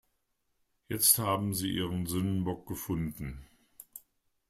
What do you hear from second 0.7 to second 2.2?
Jetzt haben sie ihren